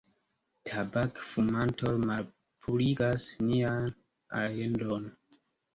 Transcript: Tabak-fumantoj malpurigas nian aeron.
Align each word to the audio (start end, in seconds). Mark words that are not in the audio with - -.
Tabak-fumantoj 0.69 1.93
malpurigas 2.07 3.29
nian 3.47 3.95
aeron. 4.43 5.09